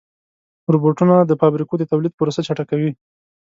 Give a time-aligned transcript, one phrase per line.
[0.73, 2.91] روبوټونه د فابریکو د تولید پروسه چټکه کوي.